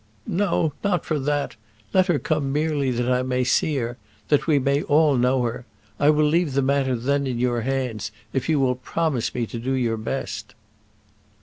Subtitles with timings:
[0.25, 1.57] "No; not for that:
[1.93, 5.67] let her come merely that I may see her; that we may all know her.
[5.99, 9.59] I will leave the matter then in your hands if you will promise me to
[9.59, 10.55] do your best."